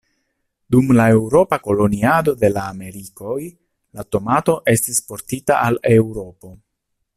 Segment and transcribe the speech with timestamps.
[0.75, 3.37] Dum la eŭropa koloniado de la Amerikoj,
[3.99, 6.55] la tomato estis portita al Eŭropo.